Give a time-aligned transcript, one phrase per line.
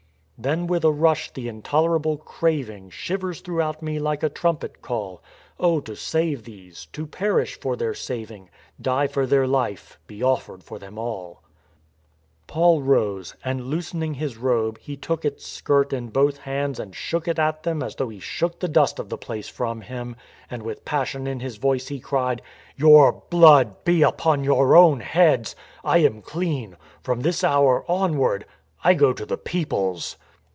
[0.51, 5.21] "Then with a rush the intolerable craving Shivers throughout me like a trumpet call,—
[5.59, 6.87] Oh to save these!
[6.93, 8.49] to perish for their saving,
[8.81, 11.43] Die for their life, be offered for them all!"
[12.19, 17.27] * Paul rose, and loosening his robe he took its skirt in both hands and shook
[17.27, 20.15] it at them as though he shook the dust of the place from him,
[20.49, 22.41] and with passion in his voice he cried:"
[22.75, 25.55] Your blood be upon your own heads.
[25.83, 28.45] I am clean: from this hour onward
[28.83, 30.17] I go to the peoples."